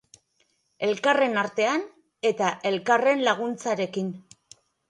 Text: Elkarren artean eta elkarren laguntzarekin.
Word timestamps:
Elkarren 0.87 1.37
artean 1.43 1.85
eta 2.31 2.49
elkarren 2.73 3.25
laguntzarekin. 3.31 4.13